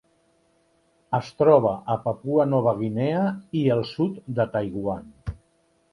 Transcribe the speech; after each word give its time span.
Es 1.17 1.27
troba 1.41 1.73
a 1.95 1.99
Papua 2.07 2.47
Nova 2.55 2.75
Guinea 2.81 3.21
i 3.63 3.65
el 3.77 3.87
sud 3.93 4.19
de 4.41 4.51
Taiwan. 4.57 5.07